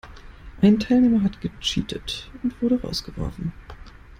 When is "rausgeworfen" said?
2.81-3.53